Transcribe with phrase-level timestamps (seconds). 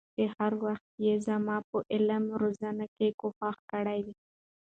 [0.15, 4.01] چې هر وخت يې زما په علمي روزنه کي کوښښ کړي